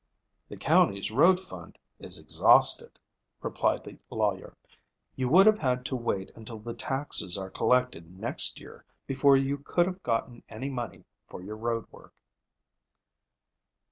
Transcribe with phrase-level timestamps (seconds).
[0.49, 2.97] "The county's road fund is exhausted,"
[3.43, 4.57] replied the lawyer.
[5.15, 9.59] "You would have had to wait until the taxes are collected next year before you
[9.59, 12.15] could have gotten any money for your road work."